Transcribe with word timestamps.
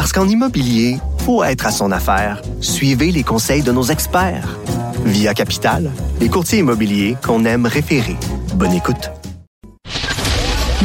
Parce 0.00 0.14
qu'en 0.14 0.26
immobilier, 0.26 0.96
faut 1.26 1.44
être 1.44 1.66
à 1.66 1.70
son 1.70 1.92
affaire. 1.92 2.40
Suivez 2.62 3.12
les 3.12 3.22
conseils 3.22 3.60
de 3.62 3.70
nos 3.70 3.82
experts. 3.82 4.58
Via 5.04 5.34
Capital, 5.34 5.90
les 6.18 6.30
courtiers 6.30 6.60
immobiliers 6.60 7.18
qu'on 7.22 7.44
aime 7.44 7.66
référer. 7.66 8.16
Bonne 8.54 8.72
écoute. 8.72 9.10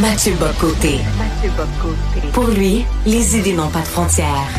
Mathieu 0.01 0.33
Bocoté. 0.33 0.99
Pour 2.33 2.47
lui, 2.47 2.83
les 3.05 3.37
idées 3.37 3.53
n'ont 3.53 3.69
pas 3.69 3.79
de 3.79 3.87
frontières. 3.87 4.49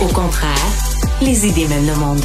Au 0.00 0.06
contraire, 0.06 0.72
les 1.20 1.46
idées 1.46 1.68
mènent 1.68 1.86
le 1.86 1.96
monde. 1.96 2.22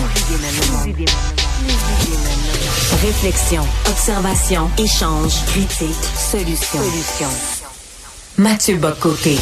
Réflexion, 2.91 3.61
observation, 3.89 4.71
échange, 4.77 5.45
critique, 5.47 5.93
solution. 6.15 6.79
Solution. 6.79 7.27
Mathieu 8.37 8.77
Bocoté. 8.77 9.37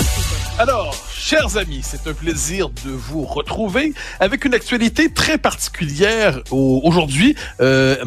Alors, 0.57 0.95
chers 1.15 1.55
amis, 1.55 1.81
c'est 1.83 2.07
un 2.07 2.13
plaisir 2.13 2.69
de 2.69 2.89
vous 2.89 3.23
retrouver 3.23 3.93
avec 4.19 4.45
une 4.45 4.55
actualité 4.55 5.09
très 5.09 5.37
particulière 5.37 6.41
aujourd'hui, 6.51 7.35
euh, 7.61 7.97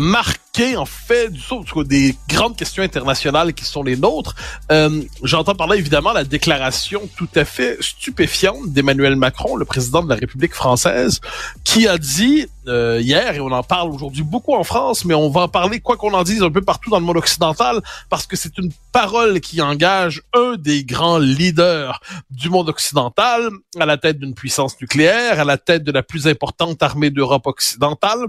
marquée 0.48 0.76
en 0.76 0.84
fait 0.84 1.30
du 1.30 1.40
des 1.84 2.16
grandes 2.28 2.56
questions 2.56 2.82
internationales 2.82 3.52
qui 3.52 3.64
sont 3.64 3.82
les 3.82 3.96
nôtres. 3.96 4.34
Euh, 4.70 5.02
J'entends 5.22 5.54
par 5.54 5.66
là 5.66 5.76
évidemment 5.76 6.12
la 6.12 6.24
déclaration 6.24 7.08
tout 7.16 7.28
à 7.34 7.44
fait 7.44 7.76
stupéfiante 7.80 8.68
d'Emmanuel 8.68 9.16
Macron, 9.16 9.56
le 9.56 9.64
président 9.64 10.02
de 10.02 10.08
la 10.08 10.14
République 10.14 10.54
française, 10.54 11.20
qui 11.64 11.86
a 11.86 11.98
dit 11.98 12.46
euh, 12.68 13.00
hier, 13.00 13.34
et 13.34 13.40
on 13.40 13.50
en 13.50 13.62
parle 13.62 13.90
aujourd'hui 13.90 14.22
beaucoup 14.22 14.54
en 14.54 14.62
France, 14.62 15.04
mais 15.04 15.14
on 15.14 15.30
va 15.30 15.42
en 15.42 15.48
parler, 15.48 15.80
quoi 15.80 15.96
qu'on 15.96 16.12
en 16.12 16.22
dise, 16.22 16.42
un 16.42 16.50
peu 16.50 16.60
partout 16.60 16.90
dans 16.90 16.98
le 16.98 17.04
monde 17.04 17.16
occidental, 17.16 17.80
parce 18.10 18.26
que 18.26 18.36
c'est 18.36 18.58
une 18.58 18.70
parole 18.92 19.40
qui 19.40 19.62
engage 19.62 20.22
un 20.34 20.56
des 20.58 20.84
grands 20.84 21.18
leaders 21.18 22.00
du 22.30 22.50
monde 22.50 22.68
occidental, 22.68 23.50
à 23.80 23.86
la 23.86 23.96
tête 23.96 24.18
d'une 24.18 24.34
puissance 24.34 24.78
nucléaire, 24.80 25.40
à 25.40 25.44
la 25.44 25.56
tête 25.56 25.82
de 25.82 25.92
la 25.92 26.02
plus 26.02 26.26
importante 26.26 26.82
armée 26.82 27.10
d'Europe 27.10 27.46
occidentale, 27.46 28.26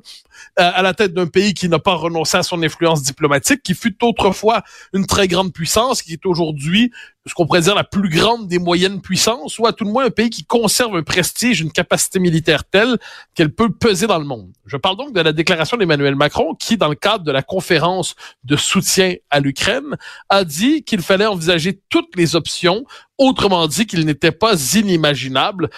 euh, 0.60 0.72
à 0.74 0.82
la 0.82 0.94
tête 0.94 1.14
d'un 1.14 1.28
pays 1.28 1.54
qui 1.54 1.68
n'a 1.68 1.80
pas 1.80 1.96
renoncé 2.10 2.38
à 2.38 2.44
son 2.44 2.62
influence 2.62 3.02
diplomatique, 3.02 3.64
qui 3.64 3.74
fut 3.74 3.96
autrefois 4.04 4.64
une 4.94 5.06
très 5.06 5.28
grande 5.28 5.54
puissance, 5.54 6.02
qui 6.02 6.14
est 6.14 6.26
aujourd'hui 6.26 6.92
ce 7.26 7.34
qu'on 7.34 7.46
pourrait 7.46 7.62
dire 7.62 7.76
la 7.76 7.84
plus 7.84 8.10
grande 8.10 8.48
des 8.48 8.60
moyennes 8.60 9.02
puissances, 9.02 9.60
ou 9.60 9.68
à 9.68 9.74
tout 9.74 9.86
le 9.86 9.92
moins 9.92 10.06
un 10.06 10.10
pays 10.10 10.30
qui 10.30 10.44
conserve 10.44 10.96
un 10.96 11.04
prestige, 11.04 11.62
une 11.62 11.72
capacité 11.72 12.20
militaire 12.20 12.64
telle 12.64 12.98
qu'elle 13.36 13.54
peut 13.54 13.70
peser 13.70 14.08
dans 14.08 14.18
le 14.18 14.26
monde. 14.26 14.52
Je 14.66 14.78
parle 14.78 14.98
donc 14.98 15.14
de 15.14 15.22
la 15.22 15.32
déclaration 15.32 15.78
d'Emmanuel 15.78 16.16
Macron 16.16 16.56
qui, 16.56 16.78
dans 16.78 16.88
le 16.88 16.96
cadre 16.96 17.24
de 17.24 17.32
la 17.32 17.44
conférence 17.44 18.16
de 18.44 18.56
soutien 18.56 19.16
à 19.30 19.40
l'Ukraine, 19.40 19.96
a 20.30 20.44
dit 20.44 20.84
qu'il 20.84 21.02
fallait 21.02 21.26
envisager 21.26 21.80
toutes 21.90 22.16
les 22.16 22.36
options, 22.36 22.84
autrement 23.18 23.68
dit 23.68 23.86
qu'il 23.86 24.06
n'était 24.06 24.32
pas 24.32 24.76
inimaginable 24.76 25.70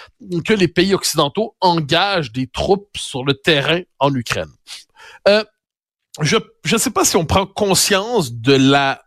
que 0.44 0.54
les 0.54 0.68
pays 0.68 0.94
occidentaux 0.94 1.56
engagent 1.60 2.32
des 2.32 2.46
troupes 2.46 2.96
sur 2.96 3.24
le 3.24 3.34
terrain 3.34 3.80
en 3.98 4.14
Ukraine. 4.14 4.50
Euh, 5.28 5.44
je 6.20 6.36
ne 6.72 6.78
sais 6.78 6.90
pas 6.90 7.04
si 7.04 7.16
on 7.16 7.24
prend 7.24 7.46
conscience 7.46 8.32
de 8.32 8.54
la 8.54 9.02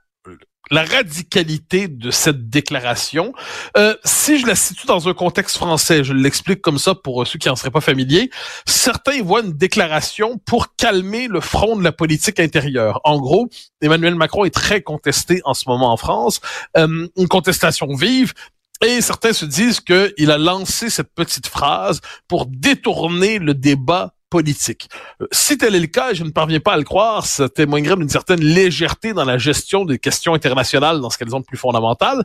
la 0.72 0.84
radicalité 0.84 1.88
de 1.88 2.12
cette 2.12 2.50
déclaration. 2.50 3.34
Euh, 3.78 3.96
si 4.04 4.40
je 4.40 4.48
la 4.48 4.56
situe 4.56 4.88
dans 4.88 5.08
un 5.08 5.14
contexte 5.14 5.58
français, 5.58 6.04
je 6.04 6.14
l'explique 6.14 6.62
comme 6.62 6.80
ça 6.80 6.96
pour 6.96 7.26
ceux 7.28 7.38
qui 7.38 7.50
en 7.50 7.56
seraient 7.56 7.72
pas 7.72 7.82
familiers, 7.82 8.30
certains 8.66 9.22
voient 9.22 9.42
une 9.42 9.54
déclaration 9.54 10.38
pour 10.40 10.76
calmer 10.76 11.28
le 11.28 11.40
front 11.40 11.76
de 11.76 11.84
la 11.84 11.92
politique 11.92 12.40
intérieure. 12.40 13.00
En 13.04 13.20
gros, 13.20 13.48
Emmanuel 13.82 14.16
Macron 14.16 14.46
est 14.46 14.54
très 14.54 14.82
contesté 14.82 15.42
en 15.46 15.54
ce 15.54 15.66
moment 15.68 15.92
en 15.92 15.98
France, 15.98 16.42
euh, 16.78 17.08
une 17.16 17.28
contestation 17.28 17.88
vive, 17.96 18.34
et 18.84 19.02
certains 19.02 19.34
se 19.34 19.46
disent 19.46 19.80
qu'il 19.80 20.32
a 20.32 20.38
lancé 20.38 20.90
cette 20.90 21.14
petite 21.14 21.48
phrase 21.48 22.02
pour 22.28 22.46
détourner 22.46 23.40
le 23.40 23.54
débat 23.54 24.14
Euh, 25.22 25.28
si 25.32 25.58
tel 25.58 25.76
est 25.76 25.80
le 25.80 25.88
cas, 25.88 26.14
je 26.14 26.24
ne 26.24 26.30
parviens 26.30 26.60
pas 26.60 26.74
à 26.74 26.78
le 26.78 26.84
croire, 26.84 27.26
ça 27.26 27.50
témoignerait 27.50 27.96
d'une 27.96 28.10
certaine 28.10 28.42
légèreté 28.42 29.14
dans 29.14 29.26
la 29.26 29.38
gestion 29.38 29.86
des 29.86 30.00
questions 30.00 30.34
internationales 30.34 31.02
dans 31.02 31.10
ce 31.10 31.18
qu'elles 31.18 31.36
ont 31.36 31.40
de 31.40 31.46
plus 31.46 31.58
fondamental. 31.58 32.24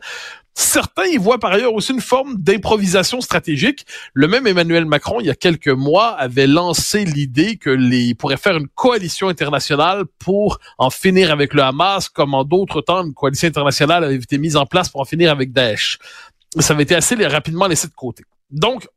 Certains 0.55 1.07
y 1.07 1.17
voient 1.17 1.39
par 1.39 1.53
ailleurs 1.53 1.75
aussi 1.75 1.93
une 1.93 2.01
forme 2.01 2.37
d'improvisation 2.37 3.21
stratégique. 3.21 3.87
Le 4.15 4.29
même 4.29 4.47
Emmanuel 4.47 4.85
Macron, 4.85 5.21
il 5.21 5.27
y 5.27 5.31
a 5.31 5.35
quelques 5.35 5.69
mois, 5.69 6.09
avait 6.09 6.47
lancé 6.47 7.05
l'idée 7.05 7.57
que 7.57 7.71
les 7.71 8.15
pourrait 8.15 8.37
faire 8.37 8.57
une 8.57 8.69
coalition 8.69 9.29
internationale 9.29 10.05
pour 10.19 10.59
en 10.79 10.91
finir 10.91 11.31
avec 11.31 11.55
le 11.55 11.63
Hamas, 11.63 12.09
comme 12.09 12.35
en 12.35 12.45
d'autres 12.45 12.81
temps, 12.81 13.05
une 13.05 13.15
coalition 13.15 13.49
internationale 13.49 14.05
avait 14.05 14.17
été 14.17 14.39
mise 14.39 14.57
en 14.57 14.67
place 14.67 14.89
pour 14.89 15.01
en 15.01 15.05
finir 15.05 15.31
avec 15.31 15.53
Daesh. 15.53 15.99
Ça 16.59 16.75
avait 16.75 16.83
été 16.83 16.95
assez 16.97 17.15
rapidement 17.27 17.67
laissé 17.67 17.87
de 17.87 17.95
côté. 17.95 18.25
Donc, 18.51 18.89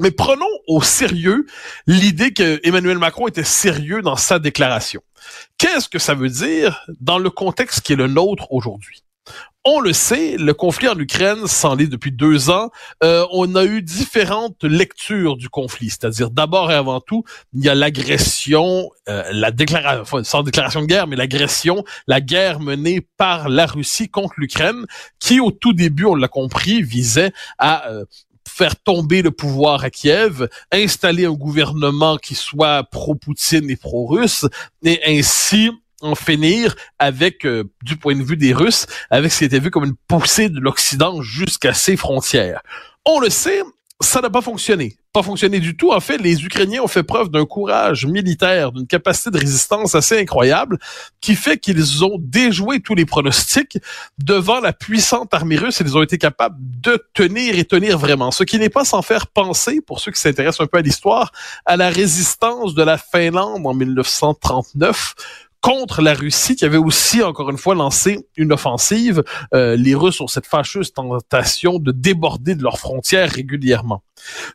mais 0.00 0.10
prenons 0.10 0.46
au 0.66 0.82
sérieux 0.82 1.46
l'idée 1.86 2.32
que 2.32 2.60
Emmanuel 2.62 2.98
Macron 2.98 3.28
était 3.28 3.44
sérieux 3.44 4.02
dans 4.02 4.16
sa 4.16 4.38
déclaration. 4.38 5.02
Qu'est-ce 5.58 5.88
que 5.88 5.98
ça 5.98 6.14
veut 6.14 6.30
dire 6.30 6.84
dans 7.00 7.18
le 7.18 7.30
contexte 7.30 7.82
qui 7.82 7.92
est 7.92 7.96
le 7.96 8.08
nôtre 8.08 8.50
aujourd'hui? 8.50 9.04
On 9.64 9.78
le 9.78 9.92
sait, 9.92 10.36
le 10.38 10.54
conflit 10.54 10.88
en 10.88 10.98
Ukraine 10.98 11.46
s'enlise 11.46 11.88
depuis 11.88 12.10
deux 12.10 12.50
ans. 12.50 12.70
Euh, 13.04 13.24
on 13.30 13.54
a 13.54 13.64
eu 13.64 13.80
différentes 13.80 14.64
lectures 14.64 15.36
du 15.36 15.48
conflit, 15.48 15.90
c'est-à-dire 15.90 16.30
d'abord 16.30 16.72
et 16.72 16.74
avant 16.74 17.00
tout, 17.00 17.22
il 17.52 17.64
y 17.64 17.68
a 17.68 17.74
l'agression, 17.76 18.90
euh, 19.08 19.22
la 19.30 19.52
déclaration, 19.52 20.02
enfin, 20.02 20.24
sans 20.24 20.42
déclaration 20.42 20.80
de 20.80 20.86
guerre, 20.86 21.06
mais 21.06 21.14
l'agression, 21.14 21.84
la 22.08 22.20
guerre 22.20 22.58
menée 22.58 23.06
par 23.16 23.48
la 23.48 23.66
Russie 23.66 24.08
contre 24.08 24.34
l'Ukraine, 24.38 24.84
qui 25.20 25.38
au 25.38 25.52
tout 25.52 25.74
début, 25.74 26.06
on 26.06 26.16
l'a 26.16 26.26
compris, 26.26 26.82
visait 26.82 27.30
à 27.58 27.88
euh, 27.88 28.04
faire 28.48 28.76
tomber 28.76 29.22
le 29.22 29.30
pouvoir 29.30 29.84
à 29.84 29.90
Kiev, 29.90 30.48
installer 30.70 31.26
un 31.26 31.32
gouvernement 31.32 32.16
qui 32.16 32.34
soit 32.34 32.84
pro-Poutine 32.84 33.70
et 33.70 33.76
pro-russe, 33.76 34.46
et 34.84 35.00
ainsi 35.06 35.70
en 36.02 36.14
finir 36.14 36.74
avec, 36.98 37.46
euh, 37.46 37.64
du 37.82 37.96
point 37.96 38.16
de 38.16 38.22
vue 38.22 38.36
des 38.36 38.52
Russes, 38.52 38.86
avec 39.10 39.32
ce 39.32 39.38
qui 39.38 39.44
était 39.44 39.60
vu 39.60 39.70
comme 39.70 39.84
une 39.84 39.96
poussée 40.08 40.48
de 40.48 40.58
l'Occident 40.58 41.22
jusqu'à 41.22 41.72
ses 41.72 41.96
frontières. 41.96 42.60
On 43.06 43.20
le 43.20 43.30
sait, 43.30 43.62
ça 44.02 44.20
n'a 44.20 44.30
pas 44.30 44.42
fonctionné. 44.42 44.96
Pas 45.12 45.22
fonctionné 45.22 45.60
du 45.60 45.76
tout. 45.76 45.92
En 45.92 46.00
fait, 46.00 46.18
les 46.18 46.44
Ukrainiens 46.44 46.82
ont 46.82 46.88
fait 46.88 47.02
preuve 47.02 47.28
d'un 47.28 47.44
courage 47.44 48.06
militaire, 48.06 48.72
d'une 48.72 48.86
capacité 48.86 49.30
de 49.30 49.38
résistance 49.38 49.94
assez 49.94 50.18
incroyable, 50.18 50.78
qui 51.20 51.34
fait 51.34 51.58
qu'ils 51.58 52.04
ont 52.04 52.18
déjoué 52.18 52.80
tous 52.80 52.94
les 52.94 53.04
pronostics 53.04 53.78
devant 54.18 54.60
la 54.60 54.72
puissante 54.72 55.32
armée 55.34 55.56
russe 55.56 55.80
et 55.80 55.84
ils 55.84 55.96
ont 55.96 56.02
été 56.02 56.18
capables 56.18 56.56
de 56.58 57.02
tenir 57.14 57.58
et 57.58 57.64
tenir 57.64 57.98
vraiment. 57.98 58.30
Ce 58.30 58.44
qui 58.44 58.58
n'est 58.58 58.68
pas 58.68 58.84
sans 58.84 59.02
faire 59.02 59.26
penser, 59.26 59.80
pour 59.80 60.00
ceux 60.00 60.12
qui 60.12 60.20
s'intéressent 60.20 60.64
un 60.64 60.66
peu 60.66 60.78
à 60.78 60.82
l'histoire, 60.82 61.32
à 61.66 61.76
la 61.76 61.90
résistance 61.90 62.74
de 62.74 62.82
la 62.82 62.98
Finlande 62.98 63.66
en 63.66 63.74
1939 63.74 65.14
contre 65.62 66.02
la 66.02 66.12
Russie, 66.12 66.56
qui 66.56 66.64
avait 66.64 66.76
aussi, 66.76 67.22
encore 67.22 67.48
une 67.48 67.56
fois, 67.56 67.74
lancé 67.74 68.26
une 68.36 68.52
offensive. 68.52 69.22
Euh, 69.54 69.76
les 69.76 69.94
Russes 69.94 70.20
ont 70.20 70.26
cette 70.26 70.46
fâcheuse 70.46 70.92
tentation 70.92 71.78
de 71.78 71.92
déborder 71.92 72.56
de 72.56 72.62
leurs 72.62 72.78
frontières 72.78 73.30
régulièrement. 73.30 74.02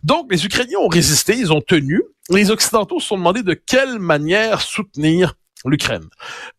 Donc, 0.03 0.27
les 0.29 0.45
Ukrainiens 0.45 0.79
ont 0.79 0.89
résisté, 0.89 1.35
ils 1.35 1.51
ont 1.51 1.61
tenu. 1.61 2.03
Les 2.29 2.51
Occidentaux 2.51 2.99
se 2.99 3.07
sont 3.07 3.17
demandé 3.17 3.41
de 3.41 3.53
quelle 3.53 3.99
manière 3.99 4.61
soutenir 4.61 5.35
l'Ukraine. 5.69 6.05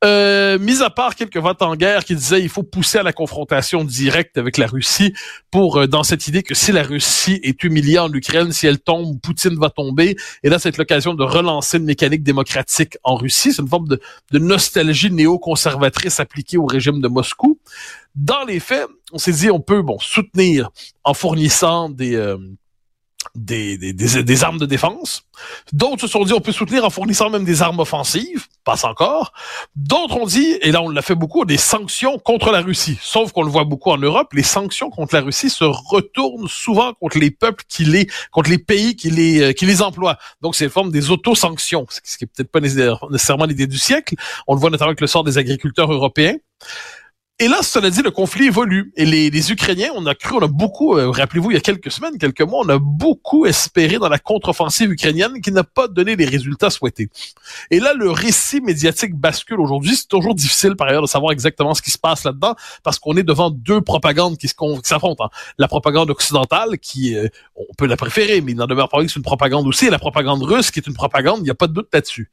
Euh, 0.05 0.59
mis 0.59 0.83
à 0.83 0.91
part 0.91 1.15
quelques 1.15 1.37
votes 1.37 1.63
en 1.63 1.77
guerre 1.77 2.05
qui 2.05 2.15
disaient 2.15 2.41
il 2.41 2.49
faut 2.49 2.63
pousser 2.63 2.99
à 2.99 3.03
la 3.03 3.13
confrontation 3.13 3.85
directe 3.85 4.39
avec 4.39 4.59
la 4.59 4.67
Russie 4.67 5.15
pour 5.51 5.79
euh, 5.79 5.87
dans 5.87 6.03
cette 6.03 6.27
idée 6.29 6.43
que 6.43 6.55
si 6.55 6.73
la 6.73 6.83
Russie 6.83 7.41
est 7.43 7.63
humiliée 7.65 7.99
en 7.99 8.13
Ukraine, 8.13 8.53
si 8.53 8.67
elle 8.67 8.81
tombe, 8.81 9.21
Poutine 9.21 9.59
va 9.59 9.71
tomber. 9.71 10.17
Et 10.43 10.49
là, 10.49 10.59
c'est 10.59 10.77
l'occasion 10.77 11.15
de 11.15 11.25
relancer 11.25 11.79
une 11.79 11.85
mécanique 11.85 12.23
démocratique 12.23 12.99
en 13.03 13.17
Russie. 13.17 13.53
C'est 13.53 13.63
une 13.63 13.69
forme 13.69 13.89
de, 13.89 14.01
de 14.31 14.39
nostalgie 14.39 15.11
néoconservatrice 15.11 16.21
appliquée 16.21 16.57
au 16.57 16.67
régime 16.67 17.01
de 17.01 17.09
Moscou. 17.09 17.59
Dans 18.15 18.45
les 18.45 18.61
faits, 18.61 18.87
on 19.13 19.19
s'est 19.19 19.33
dit 19.33 19.51
on 19.51 19.61
peut 19.61 19.83
bon 19.83 19.99
soutenir 19.99 20.71
en 21.05 21.15
fournissant 21.15 21.89
des 21.89 22.17
euh, 22.17 22.37
des, 23.39 23.79
des, 23.79 23.93
des, 23.93 24.45
armes 24.45 24.59
de 24.59 24.67
défense. 24.67 25.23
D'autres 25.73 26.03
se 26.03 26.07
sont 26.07 26.25
dit 26.25 26.33
on 26.33 26.41
peut 26.41 26.53
soutenir 26.53 26.85
en 26.85 26.91
fournissant 26.91 27.31
même 27.31 27.45
des 27.45 27.63
armes 27.63 27.79
offensives, 27.81 28.47
passe 28.65 28.85
encore. 28.85 29.33
D'autres 29.77 30.17
ont 30.17 30.27
dit, 30.27 30.59
et 30.63 30.73
là 30.73 30.83
on 30.83 30.89
l'a 30.89 31.03
fait 31.03 31.15
beaucoup, 31.15 31.45
des 31.45 31.57
sanctions 31.57 32.19
contre 32.19 32.51
la 32.51 32.61
Russie. 32.61 32.99
Sauf 33.01 33.33
qu'on 33.33 33.43
le 33.43 33.51
voit 33.51 33.65
beaucoup 33.65 33.91
en 33.91 33.99
Europe, 33.99 34.33
les 34.33 34.43
sanctions 34.43 34.91
contre 34.91 35.15
la 35.15 35.21
Russie 35.21 35.51
se 35.51 35.65
retournent 35.65 36.49
souvent 36.49 36.93
contre 36.95 37.19
les 37.19 37.31
peuples 37.31 37.65
qui 37.69 37.85
les, 37.85 38.09
contre 38.31 38.51
les 38.51 38.59
pays 38.59 38.97
qui 38.97 39.11
les, 39.11 39.41
euh, 39.41 39.53
qui 39.53 39.67
les 39.67 39.83
emploient. 39.83 40.19
Donc 40.43 40.57
c'est 40.57 40.65
une 40.65 40.71
forme 40.71 40.91
des 40.91 41.11
auto-sanctions, 41.11 41.87
ce 41.91 42.19
qui 42.19 42.25
est 42.25 42.27
peut-être 42.27 42.51
pas 42.51 42.61
nécessairement 42.61 43.45
l'idée 43.45 43.67
du 43.67 43.79
siècle. 43.79 44.15
On 44.47 44.55
le 44.55 44.61
voit 44.61 44.71
notamment 44.71 44.89
avec 44.89 45.01
le 45.01 45.07
sort 45.07 45.25
des 45.25 45.39
agriculteurs 45.39 45.93
européens. 45.93 46.37
Et 47.41 47.47
là, 47.47 47.63
cela 47.63 47.89
dit, 47.89 48.03
le 48.03 48.11
conflit 48.11 48.47
évolue. 48.47 48.93
Et 48.97 49.07
les, 49.07 49.31
les 49.31 49.53
Ukrainiens, 49.53 49.91
on 49.95 50.07
a 50.07 50.17
cru, 50.17 50.35
on 50.35 50.41
a 50.41 50.49
beaucoup, 50.49 50.97
euh, 50.97 51.09
rappelez-vous, 51.09 51.53
il 51.53 51.55
y 51.55 51.57
a 51.57 51.61
quelques 51.61 51.93
semaines, 51.93 52.19
quelques 52.19 52.41
mois, 52.41 52.65
on 52.65 52.69
a 52.69 52.79
beaucoup 52.81 53.47
espéré 53.47 53.99
dans 53.99 54.09
la 54.09 54.19
contre-offensive 54.19 54.91
ukrainienne 54.91 55.41
qui 55.41 55.53
n'a 55.53 55.63
pas 55.63 55.87
donné 55.87 56.17
les 56.17 56.25
résultats 56.25 56.69
souhaités. 56.69 57.11
Et 57.71 57.79
là, 57.79 57.95
le 57.95 58.11
récit 58.11 58.61
médiatique 58.61 59.15
bascule 59.15 59.61
aujourd'hui. 59.61 59.95
C'est 59.95 60.09
toujours 60.09 60.35
difficile, 60.35 60.75
par 60.75 60.89
ailleurs, 60.89 61.03
de 61.03 61.07
savoir 61.07 61.31
exactement 61.31 61.75
ce 61.75 61.83
qui 61.83 61.93
se 61.93 61.99
passe 61.99 62.25
là-dedans, 62.25 62.57
parce 62.83 62.99
qu'on 62.99 63.17
est 63.17 63.23
devant 63.23 63.51
deux 63.51 63.83
propagandes 63.83 64.37
qui 64.37 64.49
s'affrontent. 64.83 65.25
Hein. 65.25 65.31
La 65.59 65.69
propagande 65.69 66.11
occidentale, 66.11 66.77
qui, 66.79 67.15
euh, 67.15 67.29
on 67.55 67.73
peut 67.77 67.87
la 67.87 67.97
préférer, 67.97 68.41
mais 68.41 68.51
il 68.51 68.57
n'en 68.57 68.67
demeure 68.67 68.89
pas 68.89 69.01
que 69.01 69.07
c'est 69.07 69.15
une 69.15 69.23
propagande 69.23 69.65
aussi, 69.69 69.87
et 69.87 69.91
la 69.91 70.01
propagande 70.01 70.43
russe, 70.43 70.73
qui 70.73 70.81
est 70.81 70.87
une 70.89 70.95
propagande, 70.95 71.39
il 71.39 71.45
n'y 71.45 71.51
a 71.51 71.55
pas 71.55 71.69
de 71.69 71.75
doute 71.75 71.89
là-dessus 71.93 72.33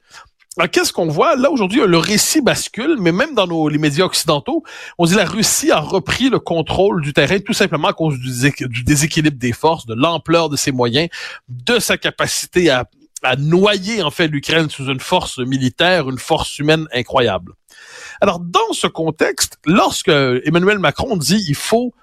qu'est-ce 0.72 0.94
qu'on 0.94 1.08
voit? 1.08 1.36
Là 1.36 1.52
aujourd'hui 1.52 1.82
Le 1.86 1.98
récit 1.98 2.42
bascule, 2.42 2.98
mais 3.00 3.12
même 3.12 3.36
dans 3.36 3.48
nos, 3.48 3.68
les 3.68 3.78
médias 3.78 4.06
occidentaux, 4.06 4.64
on 4.98 5.06
dit 5.06 5.16
la 5.16 5.26
Russie 5.26 5.72
a 5.72 5.80
repris 5.80 6.30
le 6.30 6.40
contrôle 6.40 7.02
du 7.02 7.14
terrain 7.14 7.40
tout 7.40 7.54
simplement 7.54 7.90
à 7.90 7.94
cause 7.94 8.18
du, 8.18 8.84
déséquilibre 8.84 9.38
des 9.38 9.52
forces, 9.52 9.86
de 9.86 9.94
l'ampleur 9.94 10.50
de 10.50 10.56
ses 10.56 10.72
moyens, 10.72 11.10
de 11.50 11.80
sa 11.80 11.98
capacité 11.98 12.70
à, 12.70 12.86
à 13.24 13.36
noyer 13.36 14.02
en 14.02 14.12
fait 14.12 14.28
l'Ukraine 14.28 14.70
sous 14.70 14.86
une 14.86 15.00
force 15.00 15.40
militaire, 15.40 16.10
une 16.10 16.20
force 16.20 16.58
humaine 16.58 16.88
incroyable. 16.94 17.54
Alors 18.22 18.40
dans 18.40 18.72
ce 18.72 18.88
contexte, 18.88 19.58
lorsque 19.66 20.10
Emmanuel 20.10 20.80
Macron 20.80 21.18
dit 21.18 21.44
il 21.48 21.56
faut 21.56 21.94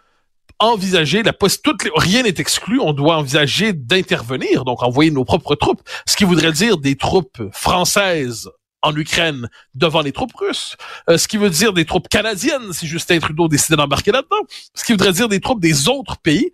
envisager 0.62 1.22
la 1.22 1.32
possibilité, 1.32 1.90
rien 1.94 2.22
n'est 2.22 2.34
exclu, 2.38 2.78
on 2.80 2.92
doit 2.92 3.16
envisager 3.16 3.72
d'intervenir, 3.72 4.64
donc 4.64 4.82
envoyer 4.82 5.10
nos 5.10 5.24
propres 5.24 5.56
troupes, 5.56 5.82
ce 6.06 6.16
qui 6.16 6.24
voudrait 6.24 6.52
dire 6.52 6.78
des 6.78 6.96
troupes 6.96 7.42
françaises 7.52 8.48
en 8.82 8.96
Ukraine 8.96 9.48
devant 9.74 10.02
les 10.02 10.12
troupes 10.12 10.34
russes, 10.34 10.76
euh, 11.08 11.18
ce 11.18 11.28
qui 11.28 11.36
veut 11.36 11.50
dire 11.50 11.72
des 11.72 11.84
troupes 11.84 12.08
canadiennes 12.08 12.72
si 12.72 12.86
Justin 12.86 13.18
Trudeau 13.18 13.48
décidait 13.48 13.76
d'embarquer 13.76 14.12
là-dedans, 14.12 14.44
ce 14.74 14.84
qui 14.84 14.92
voudrait 14.92 15.12
dire 15.12 15.28
des 15.28 15.40
troupes 15.40 15.60
des 15.60 15.88
autres 15.88 16.18
pays. 16.18 16.52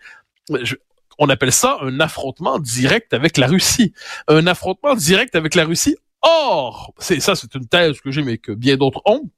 on 1.18 1.28
appelle 1.28 1.52
ça 1.52 1.78
un 1.82 2.00
affrontement 2.00 2.58
direct 2.58 3.12
avec 3.12 3.36
la 3.36 3.46
Russie. 3.46 3.92
Un 4.28 4.46
affrontement 4.46 4.94
direct 4.94 5.34
avec 5.36 5.54
la 5.54 5.64
Russie. 5.64 5.96
Or, 6.22 6.92
c'est 6.98 7.20
ça, 7.20 7.34
c'est 7.34 7.54
une 7.54 7.66
thèse 7.66 8.00
que 8.00 8.10
j'ai, 8.10 8.22
mais 8.22 8.38
que 8.38 8.52
bien 8.52 8.76
d'autres 8.76 9.02
ont. 9.04 9.30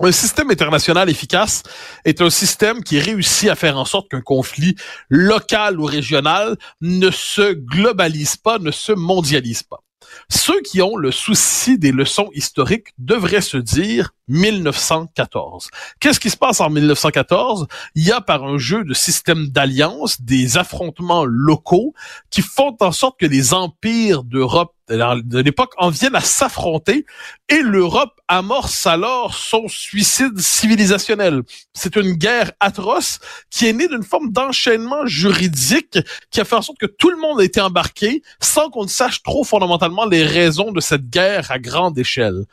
Un 0.00 0.10
système 0.10 0.50
international 0.50 1.10
efficace 1.10 1.62
est 2.06 2.22
un 2.22 2.30
système 2.30 2.82
qui 2.82 2.98
réussit 2.98 3.50
à 3.50 3.54
faire 3.54 3.76
en 3.76 3.84
sorte 3.84 4.10
qu'un 4.10 4.22
conflit 4.22 4.74
local 5.10 5.78
ou 5.78 5.84
régional 5.84 6.56
ne 6.80 7.10
se 7.10 7.52
globalise 7.52 8.36
pas, 8.36 8.58
ne 8.58 8.70
se 8.70 8.92
mondialise 8.92 9.62
pas. 9.62 9.82
Ceux 10.30 10.60
qui 10.62 10.80
ont 10.80 10.96
le 10.96 11.10
souci 11.10 11.78
des 11.78 11.92
leçons 11.92 12.30
historiques 12.34 12.88
devraient 12.96 13.42
se 13.42 13.58
dire 13.58 14.14
1914. 14.28 15.68
Qu'est-ce 16.00 16.20
qui 16.20 16.30
se 16.30 16.36
passe 16.38 16.60
en 16.60 16.70
1914? 16.70 17.66
Il 17.94 18.04
y 18.04 18.12
a 18.12 18.22
par 18.22 18.44
un 18.44 18.56
jeu 18.56 18.84
de 18.84 18.94
système 18.94 19.48
d'alliance 19.48 20.22
des 20.22 20.56
affrontements 20.56 21.26
locaux 21.26 21.92
qui 22.30 22.40
font 22.40 22.76
en 22.80 22.92
sorte 22.92 23.20
que 23.20 23.26
les 23.26 23.52
empires 23.52 24.22
d'Europe 24.24 24.74
de 24.96 25.40
l'époque 25.40 25.72
en 25.76 25.90
viennent 25.90 26.14
à 26.14 26.20
s'affronter 26.20 27.06
et 27.48 27.62
l'Europe 27.62 28.20
amorce 28.28 28.86
alors 28.86 29.34
son 29.34 29.68
suicide 29.68 30.38
civilisationnel. 30.38 31.42
C'est 31.72 31.96
une 31.96 32.12
guerre 32.12 32.52
atroce 32.60 33.18
qui 33.50 33.66
est 33.66 33.72
née 33.72 33.88
d'une 33.88 34.02
forme 34.02 34.30
d'enchaînement 34.30 35.06
juridique 35.06 35.98
qui 36.30 36.40
a 36.40 36.44
fait 36.44 36.56
en 36.56 36.62
sorte 36.62 36.78
que 36.78 36.86
tout 36.86 37.10
le 37.10 37.16
monde 37.16 37.40
a 37.40 37.44
été 37.44 37.60
embarqué 37.60 38.22
sans 38.40 38.70
qu'on 38.70 38.84
ne 38.84 38.88
sache 38.88 39.22
trop 39.22 39.44
fondamentalement 39.44 40.04
les 40.04 40.24
raisons 40.24 40.72
de 40.72 40.80
cette 40.80 41.08
guerre 41.08 41.50
à 41.50 41.58
grande 41.58 41.98
échelle. 41.98 42.44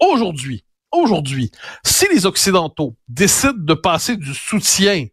Aujourd'hui, 0.00 0.64
aujourd'hui, 0.92 1.50
si 1.84 2.06
les 2.12 2.26
Occidentaux 2.26 2.94
décident 3.08 3.54
de 3.56 3.74
passer 3.74 4.16
du 4.16 4.34
soutien 4.34 5.06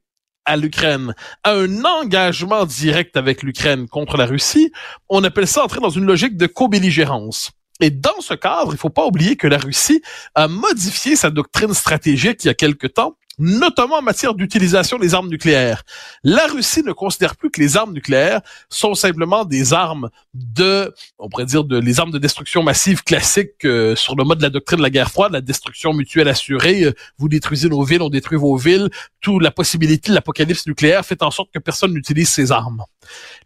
à 0.45 0.57
l'Ukraine, 0.57 1.13
à 1.43 1.53
un 1.53 1.83
engagement 1.85 2.65
direct 2.65 3.17
avec 3.17 3.43
l'Ukraine 3.43 3.87
contre 3.87 4.17
la 4.17 4.25
Russie, 4.25 4.71
on 5.09 5.23
appelle 5.23 5.47
ça 5.47 5.63
entrer 5.63 5.79
dans 5.79 5.89
une 5.89 6.05
logique 6.05 6.37
de 6.37 6.47
co-belligérance. 6.47 7.51
Et 7.79 7.89
dans 7.89 8.21
ce 8.21 8.33
cadre, 8.33 8.71
il 8.71 8.73
ne 8.73 8.77
faut 8.77 8.89
pas 8.89 9.05
oublier 9.05 9.35
que 9.35 9.47
la 9.47 9.57
Russie 9.57 10.01
a 10.35 10.47
modifié 10.47 11.15
sa 11.15 11.29
doctrine 11.29 11.73
stratégique 11.73 12.43
il 12.43 12.47
y 12.47 12.49
a 12.49 12.53
quelque 12.53 12.87
temps 12.87 13.17
notamment 13.39 13.95
en 13.95 14.01
matière 14.01 14.33
d'utilisation 14.33 14.97
des 14.97 15.13
armes 15.13 15.29
nucléaires. 15.29 15.83
La 16.23 16.47
Russie 16.47 16.83
ne 16.83 16.91
considère 16.91 17.35
plus 17.35 17.49
que 17.49 17.59
les 17.59 17.77
armes 17.77 17.93
nucléaires 17.93 18.41
sont 18.69 18.93
simplement 18.93 19.43
des 19.45 19.73
armes 19.73 20.09
de, 20.33 20.93
on 21.17 21.29
pourrait 21.29 21.45
dire, 21.45 21.63
les 21.63 21.99
armes 21.99 22.11
de 22.11 22.19
destruction 22.19 22.63
massive 22.63 23.03
classiques 23.03 23.65
euh, 23.65 23.95
sur 23.95 24.15
le 24.15 24.23
mode 24.23 24.37
de 24.39 24.43
la 24.43 24.49
doctrine 24.49 24.77
de 24.77 24.83
la 24.83 24.89
guerre 24.89 25.09
froide, 25.09 25.31
la 25.31 25.41
destruction 25.41 25.93
mutuelle 25.93 26.27
assurée. 26.27 26.83
Euh, 26.83 26.93
vous 27.17 27.29
détruisez 27.29 27.69
nos 27.69 27.83
villes, 27.83 28.01
on 28.01 28.09
détruit 28.09 28.37
vos 28.37 28.55
villes. 28.55 28.89
Toute 29.21 29.41
la 29.41 29.51
possibilité 29.51 30.09
de 30.09 30.15
l'apocalypse 30.15 30.67
nucléaire 30.67 31.05
fait 31.05 31.23
en 31.23 31.31
sorte 31.31 31.51
que 31.51 31.59
personne 31.59 31.93
n'utilise 31.93 32.29
ces 32.29 32.51
armes. 32.51 32.83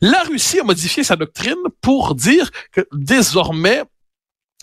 La 0.01 0.23
Russie 0.23 0.59
a 0.59 0.63
modifié 0.63 1.03
sa 1.03 1.15
doctrine 1.15 1.55
pour 1.81 2.15
dire 2.15 2.51
que 2.71 2.81
désormais, 2.91 3.83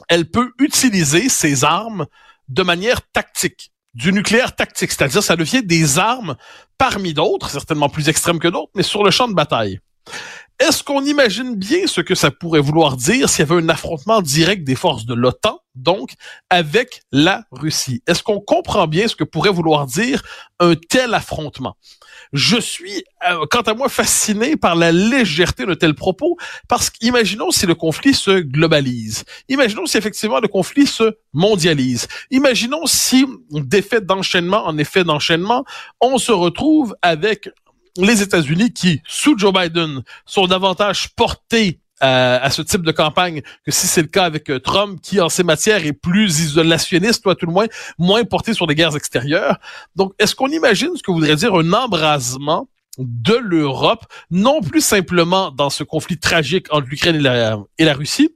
elle 0.09 0.29
peut 0.31 0.53
utiliser 0.59 1.29
ces 1.29 1.65
armes 1.65 2.07
de 2.49 2.63
manière 2.63 3.01
tactique 3.13 3.71
du 3.95 4.13
nucléaire 4.13 4.55
tactique, 4.55 4.93
c'est-à-dire 4.93 5.23
ça 5.23 5.37
devient 5.37 5.63
des 5.63 5.99
armes 5.99 6.37
parmi 6.79 7.15
d'autres, 7.15 7.51
certainement 7.51 7.89
plus 7.89 8.09
extrêmes 8.09 8.39
que 8.39 8.49
d'autres, 8.49 8.73
mais 8.75 8.83
sur 8.83 9.05
le 9.05 9.11
champ 9.11 9.29
de 9.29 9.35
bataille. 9.35 9.81
Est-ce 10.61 10.85
qu'on 10.85 11.05
imagine 11.05 11.57
bien 11.57 11.87
ce 11.87 12.01
que 12.01 12.15
ça 12.15 12.31
pourrait 12.31 12.61
vouloir 12.61 12.97
dire 12.97 13.29
s'il 13.29 13.45
y 13.45 13.51
avait 13.51 13.61
un 13.61 13.69
affrontement 13.69 14.23
direct 14.23 14.63
des 14.63 14.77
forces 14.77 15.05
de 15.05 15.13
l'OTAN, 15.13 15.59
donc, 15.75 16.15
avec 16.49 17.03
la 17.11 17.43
Russie? 17.51 18.03
Est-ce 18.07 18.23
qu'on 18.23 18.41
comprend 18.41 18.87
bien 18.87 19.09
ce 19.09 19.17
que 19.17 19.25
pourrait 19.25 19.51
vouloir 19.51 19.87
dire 19.87 20.23
un 20.61 20.75
tel 20.77 21.13
affrontement? 21.13 21.77
Je 22.33 22.61
suis, 22.61 23.03
euh, 23.29 23.47
quant 23.51 23.63
à 23.63 23.75
moi, 23.75 23.89
fasciné 23.89 24.57
par 24.57 24.77
la 24.77 24.93
légèreté 24.93 25.67
de 25.67 25.75
tels 25.75 25.95
propos, 25.95 26.37
parce 26.69 26.89
qu'imaginons 26.89 27.51
si 27.51 27.67
le 27.67 27.75
conflit 27.75 28.15
se 28.15 28.39
globalise. 28.39 29.25
Imaginons 29.49 29.87
si 29.87 29.97
effectivement 29.97 30.39
le 30.39 30.49
conflit 30.49 30.87
se 30.87 31.17
mondialise. 31.33 32.07
Imaginons 32.31 32.87
si, 32.87 33.27
d'effet 33.51 34.01
d'enchaînement 34.01 34.67
en 34.67 34.79
effet 34.79 35.03
d'enchaînement, 35.03 35.65
on 36.01 36.19
se 36.19 36.33
retrouve 36.33 36.95
avec 37.03 37.51
les 37.97 38.23
États-Unis 38.23 38.73
qui, 38.73 39.01
sous 39.07 39.39
Joe 39.39 39.53
Biden, 39.53 40.03
sont 40.27 40.47
davantage 40.47 41.11
portés 41.15 41.81
euh, 42.03 42.39
à, 42.43 42.51
ce 42.51 42.61
type 42.61 42.83
de 42.83 42.91
campagne 42.91 43.41
que 43.65 43.71
si 43.71 43.87
c'est 43.87 44.03
le 44.03 44.09
cas 44.09 44.25
avec 44.25 44.51
euh, 44.51 44.59
Trump, 44.59 45.01
qui 45.01 45.21
en 45.21 45.29
ces 45.29 45.45
matières 45.45 45.87
est 45.87 45.93
plus 45.93 46.41
isolationniste, 46.41 47.23
toi 47.23 47.37
tout 47.37 47.47
le 47.47 47.53
moins, 47.53 47.67
moins 47.99 48.25
porté 48.25 48.53
sur 48.53 48.67
des 48.67 48.75
guerres 48.75 48.97
extérieures. 48.97 49.59
Donc, 49.95 50.13
est-ce 50.19 50.35
qu'on 50.35 50.49
imagine 50.49 50.91
ce 50.97 51.03
que 51.03 51.13
voudrait 51.13 51.37
dire 51.37 51.55
un 51.55 51.73
embrasement 51.73 52.69
de 52.99 53.35
l'Europe, 53.35 54.05
non 54.31 54.61
plus 54.61 54.81
simplement 54.81 55.51
dans 55.51 55.71
ce 55.71 55.85
conflit 55.85 56.19
tragique 56.19 56.67
entre 56.73 56.89
l'Ukraine 56.89 57.17
et 57.79 57.85
la 57.85 57.95
Russie, 57.95 58.31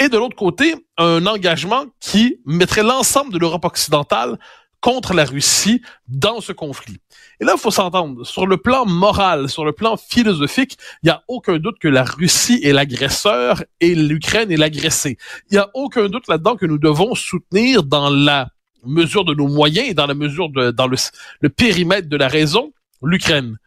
et 0.00 0.08
de 0.08 0.16
l'autre 0.16 0.34
côté, 0.34 0.74
un 0.96 1.26
engagement 1.26 1.84
qui 2.00 2.40
mettrait 2.46 2.82
l'ensemble 2.82 3.32
de 3.32 3.38
l'Europe 3.38 3.66
occidentale 3.66 4.38
contre 4.80 5.14
la 5.14 5.24
Russie 5.24 5.82
dans 6.08 6.40
ce 6.40 6.52
conflit. 6.52 6.98
Et 7.40 7.44
là, 7.44 7.54
il 7.56 7.60
faut 7.60 7.70
s'entendre. 7.70 8.24
Sur 8.24 8.46
le 8.46 8.56
plan 8.56 8.86
moral, 8.86 9.48
sur 9.48 9.64
le 9.64 9.72
plan 9.72 9.96
philosophique, 9.96 10.76
il 11.02 11.06
n'y 11.06 11.10
a 11.10 11.22
aucun 11.28 11.58
doute 11.58 11.78
que 11.78 11.88
la 11.88 12.04
Russie 12.04 12.60
est 12.62 12.72
l'agresseur 12.72 13.62
et 13.80 13.94
l'Ukraine 13.94 14.50
est 14.50 14.56
l'agressée. 14.56 15.18
Il 15.50 15.54
n'y 15.54 15.58
a 15.58 15.70
aucun 15.74 16.08
doute 16.08 16.28
là-dedans 16.28 16.56
que 16.56 16.66
nous 16.66 16.78
devons 16.78 17.14
soutenir 17.14 17.82
dans 17.82 18.10
la 18.10 18.48
mesure 18.84 19.24
de 19.24 19.34
nos 19.34 19.48
moyens 19.48 19.88
et 19.88 19.94
dans 19.94 20.06
la 20.06 20.14
mesure 20.14 20.48
de, 20.48 20.70
dans 20.70 20.86
le, 20.86 20.96
le 21.40 21.48
périmètre 21.48 22.08
de 22.08 22.16
la 22.16 22.28
raison, 22.28 22.72
l'Ukraine 23.02 23.58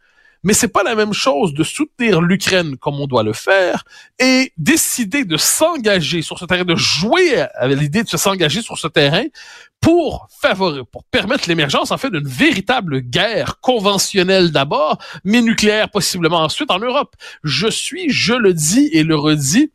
mais 0.44 0.52
c'est 0.52 0.68
pas 0.68 0.82
la 0.82 0.94
même 0.94 1.12
chose 1.12 1.54
de 1.54 1.64
soutenir 1.64 2.20
l'Ukraine 2.20 2.76
comme 2.76 3.00
on 3.00 3.06
doit 3.06 3.22
le 3.22 3.32
faire 3.32 3.84
et 4.18 4.52
décider 4.56 5.24
de 5.24 5.36
s'engager 5.36 6.22
sur 6.22 6.38
ce 6.38 6.44
terrain, 6.44 6.64
de 6.64 6.76
jouer 6.76 7.44
avec 7.54 7.78
l'idée 7.78 8.04
de 8.04 8.16
s'engager 8.16 8.62
sur 8.62 8.78
ce 8.78 8.86
terrain 8.86 9.24
pour 9.80 10.28
favoriser, 10.30 10.82
pour 10.92 11.04
permettre 11.04 11.48
l'émergence 11.48 11.90
en 11.90 11.98
fait 11.98 12.10
d'une 12.10 12.28
véritable 12.28 13.00
guerre 13.00 13.60
conventionnelle 13.60 14.52
d'abord, 14.52 14.98
mais 15.24 15.42
nucléaire 15.42 15.90
possiblement 15.90 16.40
ensuite 16.40 16.70
en 16.70 16.78
Europe. 16.78 17.16
Je 17.42 17.68
suis, 17.68 18.10
je 18.10 18.34
le 18.34 18.54
dis 18.54 18.88
et 18.92 19.02
le 19.02 19.16
redis, 19.16 19.72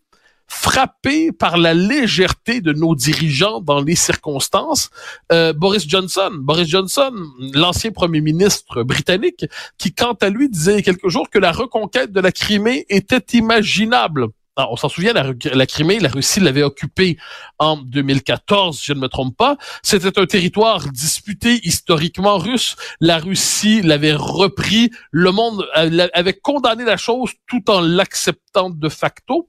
frappé 0.50 1.32
par 1.32 1.58
la 1.58 1.74
légèreté 1.74 2.60
de 2.60 2.74
nos 2.74 2.96
dirigeants 2.96 3.62
dans 3.62 3.82
les 3.82 3.96
circonstances. 3.96 4.90
Euh, 5.32 5.54
Boris 5.54 5.88
Johnson, 5.88 6.32
Boris 6.34 6.68
Johnson, 6.68 7.12
l'ancien 7.54 7.92
premier 7.92 8.20
ministre 8.20 8.84
britannique, 8.84 9.46
qui 9.78 9.94
quant 9.94 10.14
à 10.14 10.30
lui 10.30 10.50
disait 10.50 10.74
il 10.74 10.76
y 10.78 10.80
a 10.80 10.82
quelques 10.82 11.08
jours 11.08 11.30
que 11.30 11.40
la 11.40 11.52
reconquête 11.52 12.12
de 12.12 12.20
la 12.20 12.32
Crimée 12.32 12.86
était 12.90 13.38
imaginable. 13.38 14.28
on 14.58 14.76
s'en 14.76 14.90
souvient, 14.90 15.14
la, 15.14 15.66
Crimée, 15.68 16.00
la 16.00 16.10
Russie 16.10 16.40
l'avait 16.40 16.64
occupée 16.64 17.18
en 17.60 17.78
2014, 17.78 18.80
si 18.80 18.88
je 18.88 18.94
ne 18.94 19.00
me 19.00 19.08
trompe 19.08 19.38
pas. 19.38 19.56
C'était 19.84 20.20
un 20.20 20.26
territoire 20.26 20.90
disputé 20.92 21.62
historiquement 21.64 22.40
russe. 22.40 22.76
La 23.00 23.20
Russie 23.20 23.82
l'avait 23.84 24.16
repris. 24.16 24.90
Le 25.12 25.32
monde 25.32 25.66
avait 25.76 26.34
condamné 26.34 26.86
la 26.86 26.98
chose 26.98 27.32
tout 27.48 27.70
en 27.70 27.82
l'acceptant 27.82 28.72
de 28.72 28.90
facto. 28.90 29.48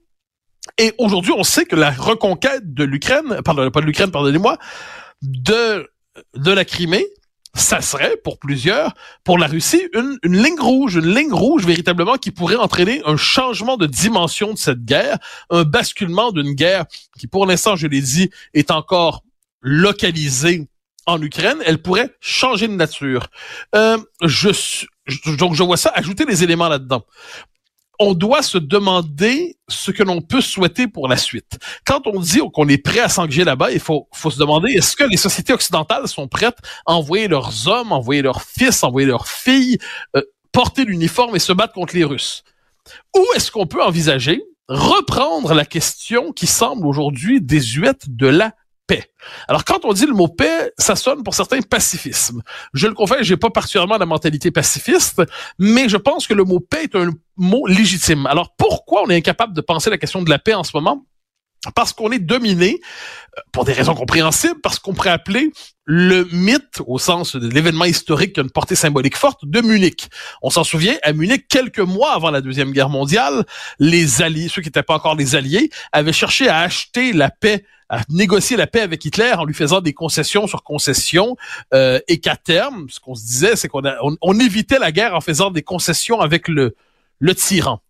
Et 0.77 0.93
aujourd'hui, 0.97 1.33
on 1.35 1.43
sait 1.43 1.65
que 1.65 1.75
la 1.75 1.91
reconquête 1.91 2.73
de 2.73 2.83
l'Ukraine, 2.83 3.41
pardon, 3.43 3.69
pas 3.71 3.81
de 3.81 3.85
l'Ukraine, 3.85 4.11
pardonnez-moi, 4.11 4.57
de, 5.21 5.89
de 6.35 6.51
la 6.51 6.65
Crimée, 6.65 7.05
ça 7.53 7.81
serait, 7.81 8.15
pour 8.23 8.39
plusieurs, 8.39 8.93
pour 9.23 9.37
la 9.37 9.47
Russie, 9.47 9.87
une, 9.93 10.17
une 10.23 10.41
ligne 10.41 10.59
rouge, 10.59 10.95
une 10.95 11.13
ligne 11.13 11.33
rouge 11.33 11.65
véritablement 11.65 12.15
qui 12.15 12.31
pourrait 12.31 12.55
entraîner 12.55 13.01
un 13.05 13.17
changement 13.17 13.75
de 13.77 13.87
dimension 13.87 14.53
de 14.53 14.57
cette 14.57 14.85
guerre, 14.85 15.17
un 15.49 15.63
basculement 15.63 16.31
d'une 16.31 16.53
guerre 16.53 16.85
qui, 17.19 17.27
pour 17.27 17.45
l'instant, 17.45 17.75
je 17.75 17.87
l'ai 17.87 18.01
dit, 18.01 18.29
est 18.53 18.71
encore 18.71 19.23
localisée 19.61 20.67
en 21.07 21.21
Ukraine, 21.21 21.57
elle 21.65 21.81
pourrait 21.81 22.15
changer 22.19 22.67
de 22.67 22.73
nature. 22.73 23.27
Euh, 23.75 23.97
je, 24.23 24.49
donc 25.37 25.55
je 25.55 25.63
vois 25.63 25.77
ça, 25.77 25.91
ajouter 25.95 26.25
des 26.25 26.43
éléments 26.43 26.69
là-dedans 26.69 27.05
on 28.01 28.15
doit 28.15 28.41
se 28.41 28.57
demander 28.57 29.57
ce 29.69 29.91
que 29.91 30.01
l'on 30.01 30.21
peut 30.21 30.41
souhaiter 30.41 30.87
pour 30.87 31.07
la 31.07 31.17
suite. 31.17 31.59
Quand 31.85 32.07
on 32.07 32.19
dit 32.19 32.39
qu'on 32.51 32.67
est 32.67 32.79
prêt 32.79 32.99
à 32.99 33.09
s'engager 33.09 33.43
là-bas, 33.43 33.71
il 33.71 33.79
faut, 33.79 34.09
se 34.11 34.39
demander 34.39 34.71
est-ce 34.71 34.95
que 34.95 35.03
les 35.03 35.17
sociétés 35.17 35.53
occidentales 35.53 36.07
sont 36.07 36.27
prêtes 36.27 36.57
à 36.87 36.93
envoyer 36.93 37.27
leurs 37.27 37.67
hommes, 37.67 37.91
envoyer 37.91 38.23
leurs 38.23 38.41
fils, 38.41 38.83
envoyer 38.83 39.07
leurs 39.07 39.27
filles, 39.27 39.77
euh, 40.15 40.23
porter 40.51 40.83
l'uniforme 40.83 41.35
et 41.35 41.39
se 41.39 41.53
battre 41.53 41.73
contre 41.73 41.95
les 41.95 42.03
Russes? 42.03 42.43
Ou 43.15 43.23
est-ce 43.35 43.51
qu'on 43.51 43.67
peut 43.67 43.83
envisager 43.83 44.41
reprendre 44.67 45.53
la 45.53 45.65
question 45.65 46.31
qui 46.31 46.47
semble 46.47 46.87
aujourd'hui 46.87 47.39
désuète 47.39 48.05
de 48.07 48.27
la 48.27 48.53
alors, 49.47 49.63
quand 49.65 49.85
on 49.85 49.93
dit 49.93 50.05
le 50.05 50.13
mot 50.13 50.27
paix, 50.27 50.71
ça 50.77 50.95
sonne 50.95 51.23
pour 51.23 51.33
certains 51.33 51.61
pacifisme. 51.61 52.41
Je 52.73 52.87
le 52.87 52.93
confesse, 52.93 53.23
j'ai 53.23 53.37
pas 53.37 53.49
particulièrement 53.49 53.97
la 53.97 54.05
mentalité 54.05 54.51
pacifiste, 54.51 55.21
mais 55.59 55.89
je 55.89 55.97
pense 55.97 56.27
que 56.27 56.33
le 56.33 56.43
mot 56.43 56.59
paix 56.59 56.83
est 56.83 56.95
un 56.95 57.09
mot 57.37 57.65
légitime. 57.67 58.25
Alors, 58.25 58.53
pourquoi 58.57 59.03
on 59.03 59.09
est 59.09 59.15
incapable 59.15 59.53
de 59.53 59.61
penser 59.61 59.89
la 59.89 59.97
question 59.97 60.21
de 60.21 60.29
la 60.29 60.39
paix 60.39 60.53
en 60.53 60.63
ce 60.63 60.71
moment? 60.73 61.05
Parce 61.75 61.93
qu'on 61.93 62.11
est 62.11 62.19
dominé, 62.19 62.79
euh, 63.37 63.41
pour 63.51 63.65
des 63.65 63.73
raisons 63.73 63.93
compréhensibles, 63.93 64.59
parce 64.61 64.79
qu'on 64.79 64.93
pourrait 64.93 65.11
appeler 65.11 65.51
le 65.85 66.27
mythe, 66.31 66.81
au 66.87 66.97
sens 66.97 67.35
de 67.35 67.47
l'événement 67.47 67.85
historique 67.85 68.33
qui 68.33 68.39
a 68.39 68.43
une 68.43 68.49
portée 68.49 68.75
symbolique 68.75 69.15
forte, 69.15 69.45
de 69.45 69.61
Munich. 69.61 70.09
On 70.41 70.49
s'en 70.49 70.63
souvient, 70.63 70.95
à 71.03 71.13
Munich, 71.13 71.45
quelques 71.47 71.79
mois 71.79 72.13
avant 72.13 72.31
la 72.31 72.41
Deuxième 72.41 72.71
Guerre 72.71 72.89
mondiale, 72.89 73.45
les 73.77 74.21
alliés, 74.21 74.47
ceux 74.47 74.61
qui 74.61 74.69
n'étaient 74.69 74.83
pas 74.83 74.95
encore 74.95 75.15
les 75.15 75.35
alliés, 75.35 75.69
avaient 75.91 76.13
cherché 76.13 76.47
à 76.47 76.59
acheter 76.59 77.13
la 77.13 77.29
paix 77.29 77.65
à 77.93 78.03
négocier 78.07 78.55
la 78.55 78.67
paix 78.67 78.79
avec 78.79 79.03
Hitler 79.03 79.33
en 79.33 79.43
lui 79.43 79.53
faisant 79.53 79.81
des 79.81 79.91
concessions 79.91 80.47
sur 80.47 80.63
concessions 80.63 81.35
euh, 81.73 81.99
et 82.07 82.21
qu'à 82.21 82.37
terme, 82.37 82.87
ce 82.89 83.01
qu'on 83.01 83.15
se 83.15 83.25
disait, 83.25 83.57
c'est 83.57 83.67
qu'on 83.67 83.81
on, 84.21 84.39
évitait 84.39 84.79
la 84.79 84.93
guerre 84.93 85.13
en 85.13 85.19
faisant 85.19 85.51
des 85.51 85.61
concessions 85.61 86.21
avec 86.21 86.47
le 86.47 86.73
tyran. 87.35 87.81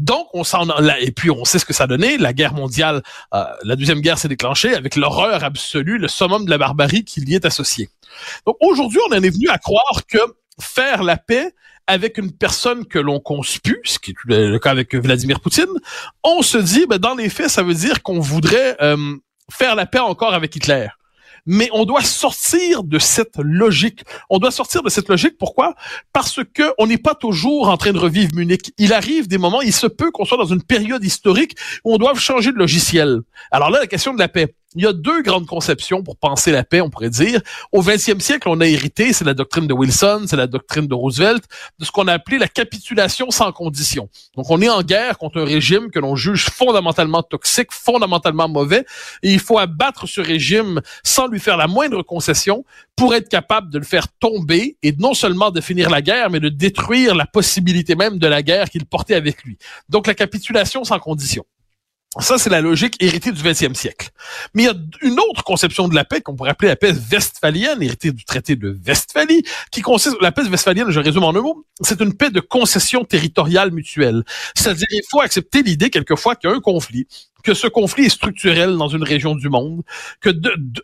Donc, 0.00 0.28
on 0.32 0.44
s'en 0.44 0.66
et 0.98 1.12
puis 1.12 1.30
on 1.30 1.44
sait 1.44 1.58
ce 1.58 1.66
que 1.66 1.74
ça 1.74 1.86
donnait. 1.86 2.16
La 2.16 2.32
guerre 2.32 2.54
mondiale, 2.54 3.02
euh, 3.34 3.44
la 3.62 3.76
deuxième 3.76 4.00
guerre 4.00 4.16
s'est 4.16 4.28
déclenchée 4.28 4.74
avec 4.74 4.96
l'horreur 4.96 5.44
absolue, 5.44 5.98
le 5.98 6.08
summum 6.08 6.46
de 6.46 6.50
la 6.50 6.56
barbarie 6.56 7.04
qui 7.04 7.20
y 7.20 7.34
est 7.34 7.44
associé. 7.44 7.90
Donc 8.46 8.56
aujourd'hui, 8.60 8.98
on 9.10 9.14
en 9.14 9.22
est 9.22 9.30
venu 9.30 9.48
à 9.50 9.58
croire 9.58 10.06
que 10.08 10.18
faire 10.58 11.02
la 11.02 11.18
paix 11.18 11.54
avec 11.86 12.16
une 12.16 12.32
personne 12.32 12.86
que 12.86 12.98
l'on 12.98 13.20
conspue, 13.20 13.80
ce 13.84 13.98
qui 13.98 14.12
est 14.12 14.16
le 14.24 14.58
cas 14.58 14.70
avec 14.70 14.94
Vladimir 14.94 15.40
Poutine, 15.40 15.66
on 16.24 16.40
se 16.40 16.56
dit, 16.56 16.86
ben, 16.88 16.98
dans 16.98 17.14
les 17.14 17.28
faits, 17.28 17.50
ça 17.50 17.62
veut 17.62 17.74
dire 17.74 18.02
qu'on 18.02 18.20
voudrait 18.20 18.76
euh, 18.80 19.16
faire 19.50 19.74
la 19.74 19.84
paix 19.84 19.98
encore 19.98 20.32
avec 20.32 20.56
Hitler. 20.56 20.88
Mais 21.46 21.68
on 21.72 21.84
doit 21.84 22.02
sortir 22.02 22.82
de 22.84 22.98
cette 22.98 23.38
logique. 23.38 24.04
On 24.28 24.38
doit 24.38 24.50
sortir 24.50 24.82
de 24.82 24.88
cette 24.88 25.08
logique. 25.08 25.38
Pourquoi? 25.38 25.74
Parce 26.12 26.40
que 26.54 26.72
on 26.78 26.86
n'est 26.86 26.98
pas 26.98 27.14
toujours 27.14 27.68
en 27.68 27.76
train 27.76 27.92
de 27.92 27.98
revivre 27.98 28.34
Munich. 28.34 28.72
Il 28.78 28.92
arrive 28.92 29.28
des 29.28 29.38
moments, 29.38 29.62
il 29.62 29.72
se 29.72 29.86
peut 29.86 30.10
qu'on 30.10 30.24
soit 30.24 30.38
dans 30.38 30.46
une 30.46 30.62
période 30.62 31.04
historique 31.04 31.56
où 31.84 31.94
on 31.94 31.98
doit 31.98 32.14
changer 32.14 32.52
de 32.52 32.58
logiciel. 32.58 33.20
Alors 33.50 33.70
là, 33.70 33.80
la 33.80 33.86
question 33.86 34.14
de 34.14 34.18
la 34.18 34.28
paix 34.28 34.54
il 34.76 34.84
y 34.84 34.86
a 34.86 34.92
deux 34.92 35.22
grandes 35.22 35.46
conceptions 35.46 36.02
pour 36.02 36.16
penser 36.16 36.52
la 36.52 36.62
paix, 36.62 36.80
on 36.80 36.90
pourrait 36.90 37.10
dire. 37.10 37.40
Au 37.72 37.82
20e 37.82 38.20
siècle, 38.20 38.48
on 38.48 38.60
a 38.60 38.66
hérité, 38.66 39.12
c'est 39.12 39.24
la 39.24 39.34
doctrine 39.34 39.66
de 39.66 39.74
Wilson, 39.74 40.26
c'est 40.28 40.36
la 40.36 40.46
doctrine 40.46 40.86
de 40.86 40.94
Roosevelt, 40.94 41.42
de 41.80 41.84
ce 41.84 41.90
qu'on 41.90 42.06
a 42.06 42.12
appelé 42.12 42.38
la 42.38 42.46
capitulation 42.46 43.32
sans 43.32 43.50
condition. 43.50 44.08
Donc, 44.36 44.48
on 44.48 44.62
est 44.62 44.68
en 44.68 44.82
guerre 44.82 45.18
contre 45.18 45.40
un 45.40 45.44
régime 45.44 45.90
que 45.90 45.98
l'on 45.98 46.14
juge 46.14 46.46
fondamentalement 46.50 47.24
toxique, 47.24 47.72
fondamentalement 47.72 48.48
mauvais, 48.48 48.84
et 49.24 49.32
il 49.32 49.40
faut 49.40 49.58
abattre 49.58 50.06
ce 50.06 50.20
régime 50.20 50.80
sans 51.02 51.26
lui 51.26 51.40
faire 51.40 51.56
la 51.56 51.66
moindre 51.66 52.04
concession 52.04 52.64
pour 52.94 53.14
être 53.14 53.28
capable 53.28 53.72
de 53.72 53.78
le 53.78 53.84
faire 53.84 54.06
tomber 54.20 54.76
et 54.84 54.92
non 54.92 55.14
seulement 55.14 55.50
de 55.50 55.60
finir 55.60 55.90
la 55.90 56.00
guerre, 56.00 56.30
mais 56.30 56.38
de 56.38 56.48
détruire 56.48 57.16
la 57.16 57.26
possibilité 57.26 57.96
même 57.96 58.18
de 58.18 58.26
la 58.28 58.42
guerre 58.42 58.70
qu'il 58.70 58.86
portait 58.86 59.14
avec 59.14 59.42
lui. 59.42 59.58
Donc, 59.88 60.06
la 60.06 60.14
capitulation 60.14 60.84
sans 60.84 61.00
condition. 61.00 61.44
Ça, 62.18 62.38
c'est 62.38 62.50
la 62.50 62.60
logique 62.60 62.96
héritée 62.98 63.30
du 63.30 63.40
20e 63.40 63.74
siècle. 63.74 64.10
Mais 64.52 64.64
il 64.64 64.66
y 64.66 64.68
a 64.68 64.74
une 65.02 65.20
autre 65.20 65.44
conception 65.44 65.86
de 65.86 65.94
la 65.94 66.04
paix 66.04 66.20
qu'on 66.20 66.34
pourrait 66.34 66.50
appeler 66.50 66.68
la 66.68 66.74
paix 66.74 66.92
westphalienne, 67.12 67.80
héritée 67.80 68.10
du 68.10 68.24
traité 68.24 68.56
de 68.56 68.76
Westphalie, 68.84 69.44
qui 69.70 69.80
consiste, 69.80 70.16
la 70.20 70.32
paix 70.32 70.42
westphalienne, 70.42 70.90
je 70.90 70.98
résume 70.98 71.22
en 71.22 71.30
un 71.30 71.40
mot, 71.40 71.64
c'est 71.80 72.00
une 72.00 72.16
paix 72.16 72.30
de 72.30 72.40
concession 72.40 73.04
territoriale 73.04 73.70
mutuelle. 73.70 74.24
C'est-à-dire, 74.56 74.88
il 74.90 75.02
faut 75.08 75.20
accepter 75.20 75.62
l'idée 75.62 75.88
quelquefois 75.88 76.34
qu'il 76.34 76.50
y 76.50 76.52
a 76.52 76.56
un 76.56 76.60
conflit, 76.60 77.06
que 77.44 77.54
ce 77.54 77.68
conflit 77.68 78.06
est 78.06 78.10
structurel 78.10 78.76
dans 78.76 78.88
une 78.88 79.04
région 79.04 79.36
du 79.36 79.48
monde, 79.48 79.82
que 80.20 80.30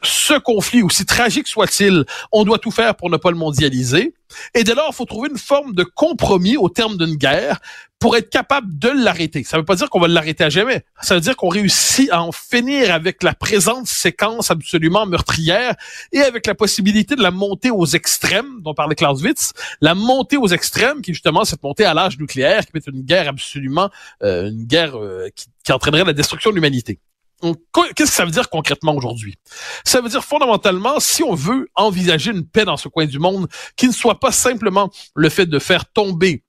ce 0.02 0.38
conflit, 0.38 0.82
aussi 0.82 1.06
tragique 1.06 1.48
soit-il, 1.48 2.04
on 2.30 2.44
doit 2.44 2.58
tout 2.58 2.70
faire 2.70 2.94
pour 2.94 3.10
ne 3.10 3.16
pas 3.16 3.32
le 3.32 3.36
mondialiser. 3.36 4.14
Et 4.54 4.64
dès 4.64 4.74
lors, 4.74 4.90
il 4.90 4.94
faut 4.94 5.04
trouver 5.04 5.28
une 5.30 5.38
forme 5.38 5.74
de 5.74 5.82
compromis 5.82 6.56
au 6.56 6.68
terme 6.68 6.96
d'une 6.96 7.16
guerre 7.16 7.60
pour 7.98 8.16
être 8.16 8.28
capable 8.28 8.78
de 8.78 8.88
l'arrêter. 8.88 9.42
Ça 9.44 9.56
ne 9.56 9.62
veut 9.62 9.64
pas 9.64 9.76
dire 9.76 9.88
qu'on 9.88 10.00
va 10.00 10.08
l'arrêter 10.08 10.44
à 10.44 10.50
jamais. 10.50 10.84
Ça 11.00 11.14
veut 11.14 11.20
dire 11.20 11.36
qu'on 11.36 11.48
réussit 11.48 12.10
à 12.10 12.22
en 12.22 12.30
finir 12.32 12.92
avec 12.92 13.22
la 13.22 13.34
présente 13.34 13.86
séquence 13.86 14.50
absolument 14.50 15.06
meurtrière 15.06 15.74
et 16.12 16.20
avec 16.20 16.46
la 16.46 16.54
possibilité 16.54 17.16
de 17.16 17.22
la 17.22 17.30
monter 17.30 17.70
aux 17.70 17.86
extrêmes, 17.86 18.60
dont 18.62 18.74
parlait 18.74 18.94
Clausewitz, 18.94 19.52
la 19.80 19.94
montée 19.94 20.36
aux 20.36 20.48
extrêmes, 20.48 21.00
qui 21.00 21.12
est 21.12 21.14
justement 21.14 21.44
cette 21.44 21.62
montée 21.62 21.84
à 21.84 21.94
l'âge 21.94 22.18
nucléaire, 22.18 22.66
qui 22.66 22.72
peut 22.72 22.78
être 22.78 22.88
une 22.88 23.02
guerre 23.02 23.28
absolument, 23.28 23.90
euh, 24.22 24.50
une 24.50 24.64
guerre 24.64 24.98
euh, 24.98 25.28
qui, 25.34 25.46
qui 25.64 25.72
entraînerait 25.72 26.04
la 26.04 26.12
destruction 26.12 26.50
de 26.50 26.56
l'humanité. 26.56 27.00
Qu'est-ce 27.94 28.10
que 28.10 28.16
ça 28.16 28.24
veut 28.24 28.30
dire 28.30 28.48
concrètement 28.48 28.94
aujourd'hui? 28.94 29.34
Ça 29.84 30.00
veut 30.00 30.08
dire 30.08 30.24
fondamentalement, 30.24 31.00
si 31.00 31.22
on 31.22 31.34
veut 31.34 31.68
envisager 31.74 32.30
une 32.30 32.46
paix 32.46 32.64
dans 32.64 32.78
ce 32.78 32.88
coin 32.88 33.04
du 33.04 33.18
monde, 33.18 33.46
qui 33.76 33.88
ne 33.88 33.92
soit 33.92 34.20
pas 34.20 34.32
simplement 34.32 34.90
le 35.14 35.28
fait 35.28 35.46
de 35.46 35.58
faire 35.58 35.84
tomber 35.86 36.42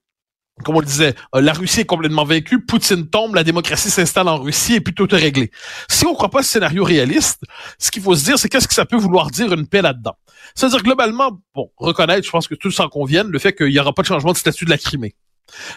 comme 0.64 0.76
on 0.76 0.80
le 0.80 0.86
disait, 0.86 1.14
euh, 1.36 1.42
la 1.42 1.54
Russie 1.54 1.82
est 1.82 1.86
complètement 1.86 2.24
vaincue, 2.24 2.64
Poutine 2.64 3.08
tombe, 3.08 3.36
la 3.36 3.44
démocratie 3.44 3.90
s'installe 3.90 4.28
en 4.28 4.38
Russie 4.38 4.76
et 4.76 4.82
puis 4.82 4.94
tout 4.94 5.14
est 5.14 5.20
réglé. 5.20 5.52
Si 5.90 6.06
on 6.06 6.12
ne 6.12 6.16
croit 6.16 6.30
pas 6.30 6.44
ce 6.44 6.50
scénario 6.50 6.84
réaliste, 6.84 7.44
ce 7.78 7.92
qu'il 7.92 8.02
faut 8.02 8.16
se 8.16 8.26
dire, 8.26 8.40
c'est 8.40 8.50
qu'est-ce 8.50 8.68
que 8.68 8.74
ça 8.74 8.86
peut 8.86 8.98
vouloir 8.98 9.30
dire 9.30 9.54
une 9.54 9.68
paix 9.68 9.82
là-dedans? 9.82 10.16
C'est-à-dire 10.56 10.84
globalement, 10.84 11.40
bon, 11.54 11.72
reconnaître, 11.78 12.26
je 12.26 12.32
pense 12.32 12.48
que 12.48 12.56
tous 12.56 12.72
s'en 12.72 12.90
conviennent, 12.90 13.28
le 13.28 13.40
fait 13.40 13.54
qu'il 13.54 13.68
n'y 13.68 13.80
aura 13.80 13.94
pas 13.94 14.02
de 14.02 14.08
changement 14.08 14.32
de 14.32 14.38
statut 14.38 14.66
de 14.66 14.70
la 14.70 14.78
Crimée. 14.78 15.16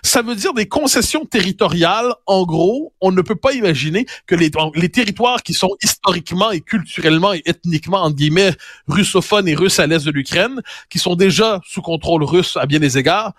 Ça 0.02 0.22
veut 0.22 0.34
dire 0.34 0.52
des 0.52 0.66
concessions 0.66 1.25
territoriales. 1.25 2.12
En 2.26 2.44
gros, 2.44 2.92
on 3.00 3.12
ne 3.12 3.22
peut 3.22 3.37
pas 3.37 3.52
imaginer 3.52 4.06
que 4.26 4.34
les, 4.34 4.50
les 4.75 4.88
territoires 4.88 5.42
qui 5.42 5.54
sont 5.54 5.70
historiquement 5.82 6.50
et 6.50 6.60
culturellement 6.60 7.32
et 7.32 7.42
ethniquement, 7.46 8.02
en 8.02 8.10
guillemets, 8.10 8.54
russophones 8.88 9.46
et 9.46 9.54
russes 9.54 9.78
à 9.78 9.87
l'est 9.87 10.04
de 10.04 10.10
l'Ukraine, 10.10 10.60
qui 10.88 10.99
sont 10.99 11.14
déjà 11.14 11.60
sous 11.64 11.82
contrôle 11.82 12.25
russe 12.25 12.56
à 12.56 12.66
bien 12.66 12.80
des 12.80 12.99
égards, 12.99 13.32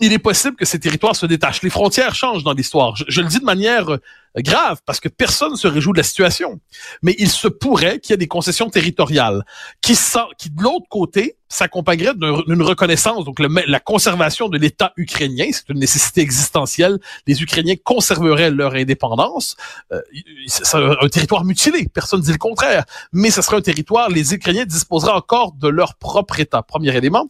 il 0.00 0.12
est 0.12 0.18
possible 0.18 0.56
que 0.56 0.64
ces 0.64 0.80
territoires 0.80 1.14
se 1.14 1.26
détachent. 1.26 1.62
Les 1.62 1.70
frontières 1.70 2.14
changent 2.14 2.42
dans 2.42 2.52
l'histoire. 2.52 2.96
Je, 2.96 3.20
le 3.20 3.28
dis 3.28 3.38
de 3.38 3.44
manière 3.44 3.90
euh, 3.90 3.98
grave 4.36 4.80
parce 4.86 4.98
que 4.98 5.08
personne 5.08 5.52
ne 5.52 5.56
se 5.56 5.68
réjouit 5.68 5.92
de 5.92 5.98
la 5.98 6.02
situation. 6.02 6.58
Mais 7.02 7.14
il 7.18 7.30
se 7.30 7.48
pourrait 7.48 8.00
qu'il 8.00 8.12
y 8.12 8.14
ait 8.14 8.16
des 8.16 8.28
concessions 8.28 8.70
territoriales 8.70 9.44
qui, 9.82 9.92
de 9.92 10.62
l'autre 10.62 10.86
côté, 10.88 11.36
s'accompagneraient 11.48 12.14
d'une 12.14 12.62
reconnaissance. 12.62 13.24
Donc, 13.24 13.38
la 13.40 13.80
conservation 13.80 14.48
de 14.48 14.56
l'État 14.56 14.92
ukrainien, 14.96 15.48
c'est 15.52 15.68
une 15.68 15.80
nécessité 15.80 16.20
existentielle. 16.22 16.98
Les 17.26 17.42
Ukrainiens 17.42 17.74
conserveraient 17.82 18.50
leur 18.50 18.74
indépendance. 18.74 19.56
Euh, 19.92 20.00
c'est 20.46 20.76
un 20.76 21.08
territoire 21.08 21.44
mutilé. 21.44 21.88
Personne 21.92 22.20
ne 22.20 22.24
dit 22.24 22.32
le 22.32 22.38
contraire. 22.38 22.84
Mais 23.12 23.30
ce 23.30 23.42
serait 23.42 23.56
un 23.56 23.62
territoire, 23.62 24.08
les 24.08 24.32
Ukrainiens 24.32 24.64
disposeraient 24.64 25.12
encore 25.12 25.52
de 25.52 25.68
leur 25.68 25.96
propre 25.96 26.40
État. 26.40 26.62
Premier 26.62 26.96
élément. 26.96 27.28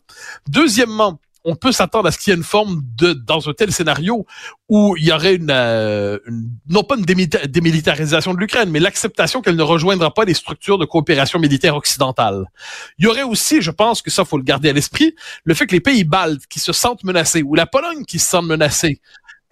Deuxièmement, 0.49 1.19
on 1.45 1.57
peut 1.57 1.73
s'attendre 1.73 2.09
à 2.09 2.13
ce 2.13 2.19
qu'il 2.19 2.31
y 2.31 2.35
ait 2.35 2.37
une 2.37 2.45
forme 2.45 2.83
de, 2.97 3.13
dans 3.13 3.49
un 3.49 3.53
tel 3.53 3.73
scénario, 3.73 4.27
où 4.69 4.97
il 4.97 5.05
y 5.05 5.13
aurait 5.13 5.37
une, 5.37 5.51
euh, 5.51 6.19
non 6.69 6.83
pas 6.83 6.97
une 6.97 7.05
démilitarisation 7.05 8.35
de 8.35 8.39
l'Ukraine, 8.39 8.71
mais 8.71 8.81
l'acceptation 8.81 9.41
qu'elle 9.41 9.57
ne 9.57 9.63
rejoindra 9.63 10.13
pas 10.13 10.25
les 10.25 10.35
structures 10.35 10.79
de 10.79 10.85
coopération 10.85 11.39
militaire 11.39 11.77
occidentale. 11.77 12.45
Il 12.99 13.05
y 13.05 13.09
aurait 13.09 13.23
aussi, 13.23 13.63
je 13.63 13.71
pense 13.71 14.03
que 14.03 14.11
ça 14.11 14.25
faut 14.25 14.37
le 14.37 14.45
garder 14.45 14.69
à 14.69 14.73
l'esprit, 14.73 15.15
le 15.45 15.55
fait 15.55 15.67
que 15.67 15.73
les 15.73 15.81
pays 15.81 16.05
baltes 16.05 16.47
qui 16.47 16.61
se 16.61 16.73
sentent 16.73 17.05
menacés, 17.05 17.43
ou 17.43 17.55
la 17.55 17.67
Pologne 17.67 18.05
qui 18.05 18.19
se 18.19 18.31
sent 18.31 18.43
menacée, 18.43 19.01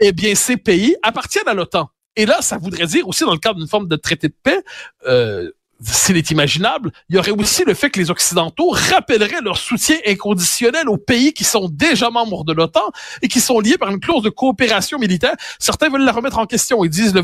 eh 0.00 0.12
bien 0.12 0.34
ces 0.34 0.56
pays 0.56 0.96
appartiennent 1.02 1.48
à 1.48 1.54
l'OTAN. 1.54 1.90
Et 2.16 2.26
là, 2.26 2.42
ça 2.42 2.58
voudrait 2.58 2.86
dire 2.86 3.06
aussi, 3.06 3.22
dans 3.24 3.32
le 3.32 3.38
cadre 3.38 3.60
d'une 3.60 3.68
forme 3.68 3.86
de 3.86 3.94
traité 3.94 4.26
de 4.26 4.34
paix, 4.42 4.60
euh, 5.06 5.52
s'il 5.80 6.16
est 6.16 6.30
imaginable, 6.30 6.90
il 7.08 7.16
y 7.16 7.18
aurait 7.18 7.30
aussi 7.30 7.64
le 7.64 7.74
fait 7.74 7.90
que 7.90 8.00
les 8.00 8.10
Occidentaux 8.10 8.70
rappelleraient 8.70 9.40
leur 9.42 9.58
soutien 9.58 9.96
inconditionnel 10.06 10.88
aux 10.88 10.96
pays 10.96 11.32
qui 11.32 11.44
sont 11.44 11.68
déjà 11.68 12.10
membres 12.10 12.44
de 12.44 12.52
l'OTAN 12.52 12.90
et 13.22 13.28
qui 13.28 13.40
sont 13.40 13.60
liés 13.60 13.78
par 13.78 13.90
une 13.90 14.00
clause 14.00 14.22
de 14.22 14.30
coopération 14.30 14.98
militaire. 14.98 15.34
Certains 15.58 15.88
veulent 15.88 16.04
la 16.04 16.12
remettre 16.12 16.38
en 16.38 16.46
question. 16.46 16.84
Ils 16.84 16.90
disent 16.90 17.14
le 17.14 17.22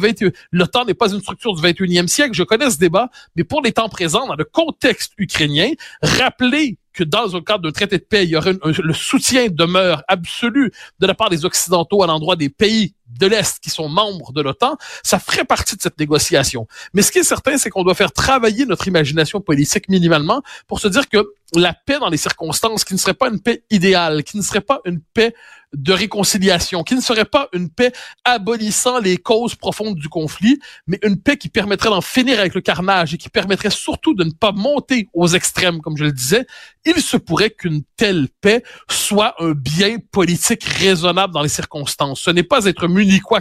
l'OTAN 0.52 0.84
n'est 0.84 0.94
pas 0.94 1.10
une 1.10 1.20
structure 1.20 1.54
du 1.54 1.62
21e 1.62 2.06
siècle. 2.06 2.34
Je 2.34 2.42
connais 2.42 2.70
ce 2.70 2.78
débat, 2.78 3.10
mais 3.36 3.44
pour 3.44 3.62
les 3.62 3.72
temps 3.72 3.88
présents, 3.88 4.26
dans 4.26 4.36
le 4.36 4.44
contexte 4.44 5.12
ukrainien, 5.18 5.70
rappeler 6.02 6.78
que 6.92 7.02
dans 7.02 7.34
un 7.34 7.40
cadre 7.40 7.64
d'un 7.64 7.72
traité 7.72 7.98
de 7.98 8.04
paix, 8.04 8.24
il 8.24 8.30
y 8.30 8.36
aurait 8.36 8.54
le 8.62 8.92
soutien 8.94 9.48
demeure 9.50 10.04
absolu 10.06 10.70
de 11.00 11.06
la 11.06 11.14
part 11.14 11.28
des 11.28 11.44
Occidentaux 11.44 12.02
à 12.02 12.06
l'endroit 12.06 12.36
des 12.36 12.48
pays 12.48 12.94
de 13.18 13.26
l'Est 13.26 13.58
qui 13.60 13.70
sont 13.70 13.88
membres 13.88 14.32
de 14.32 14.40
l'OTAN, 14.42 14.76
ça 15.02 15.18
ferait 15.18 15.44
partie 15.44 15.76
de 15.76 15.82
cette 15.82 15.98
négociation. 15.98 16.66
Mais 16.92 17.02
ce 17.02 17.12
qui 17.12 17.18
est 17.18 17.24
certain, 17.24 17.58
c'est 17.58 17.70
qu'on 17.70 17.84
doit 17.84 17.94
faire 17.94 18.12
travailler 18.12 18.66
notre 18.66 18.88
imagination 18.88 19.40
politique 19.40 19.88
minimalement 19.88 20.42
pour 20.66 20.80
se 20.80 20.88
dire 20.88 21.08
que 21.08 21.26
la 21.54 21.74
paix 21.74 21.98
dans 21.98 22.08
les 22.08 22.16
circonstances, 22.16 22.84
qui 22.84 22.94
ne 22.94 22.98
serait 22.98 23.14
pas 23.14 23.28
une 23.28 23.40
paix 23.40 23.64
idéale, 23.70 24.24
qui 24.24 24.36
ne 24.36 24.42
serait 24.42 24.60
pas 24.60 24.80
une 24.84 25.00
paix 25.00 25.34
de 25.74 25.92
réconciliation, 25.92 26.82
qui 26.84 26.94
ne 26.94 27.00
serait 27.00 27.24
pas 27.24 27.48
une 27.52 27.68
paix 27.68 27.92
abolissant 28.24 28.98
les 28.98 29.16
causes 29.16 29.54
profondes 29.54 29.96
du 29.96 30.08
conflit, 30.08 30.58
mais 30.86 30.98
une 31.02 31.20
paix 31.20 31.36
qui 31.36 31.48
permettrait 31.48 31.90
d'en 31.90 32.00
finir 32.00 32.38
avec 32.38 32.54
le 32.54 32.60
carnage 32.60 33.14
et 33.14 33.18
qui 33.18 33.28
permettrait 33.28 33.70
surtout 33.70 34.14
de 34.14 34.24
ne 34.24 34.30
pas 34.30 34.52
monter 34.52 35.08
aux 35.12 35.28
extrêmes, 35.28 35.80
comme 35.80 35.96
je 35.96 36.04
le 36.04 36.12
disais, 36.12 36.46
il 36.84 37.00
se 37.00 37.16
pourrait 37.16 37.50
qu'une 37.50 37.82
telle 37.96 38.28
paix 38.40 38.62
soit 38.88 39.34
un 39.42 39.52
bien 39.52 39.96
politique 40.12 40.64
raisonnable 40.64 41.32
dans 41.32 41.42
les 41.42 41.48
circonstances. 41.48 42.20
Ce 42.20 42.30
n'est 42.30 42.42
pas 42.42 42.66
être 42.66 42.86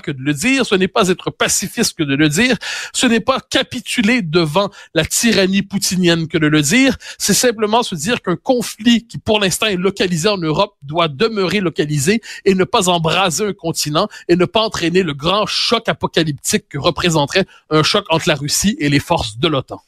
que 0.02 0.12
de 0.12 0.22
le 0.22 0.34
dire, 0.34 0.66
ce 0.66 0.76
n'est 0.76 0.88
pas 0.88 1.10
être 1.10 1.30
pacifiste 1.32 1.98
que 1.98 2.04
de 2.04 2.16
le 2.16 2.30
dire, 2.30 2.58
ce 2.94 3.06
n'est 3.06 3.20
pas 3.20 3.40
capituler 3.40 4.22
devant 4.22 4.70
la 4.94 5.06
tyrannie 5.06 5.62
poutinienne 5.62 6.28
que 6.28 6.38
de 6.38 6.48
le 6.48 6.62
dire, 6.62 6.98
c'est 7.18 7.34
simplement 7.34 7.84
se 7.84 7.96
dire 7.96 8.22
qu'un 8.22 8.36
conflit 8.36 9.06
qui 9.08 9.18
pour 9.18 9.40
l'instant 9.40 9.68
est 9.68 9.76
localisé 9.76 10.30
en 10.30 10.38
Europe 10.38 10.76
doit 10.82 11.08
demeurer 11.08 11.60
localisé 11.60 12.22
et 12.46 12.56
ne 12.56 12.64
pas 12.64 12.90
embraser 12.90 13.48
un 13.48 13.54
continent 13.54 14.08
et 14.28 14.36
ne 14.36 14.46
pas 14.46 14.62
entraîner 14.62 15.04
le 15.04 15.14
grand 15.14 15.46
choc 15.46 15.88
apocalyptique 15.90 16.68
que 16.70 16.78
représenterait 16.78 17.46
un 17.70 17.84
choc 17.84 18.06
entre 18.10 18.28
la 18.28 18.36
Russie 18.36 18.76
et 18.80 18.90
les 18.90 19.00
forces 19.00 19.38
de 19.38 19.48
l'OTAN. 19.48 19.82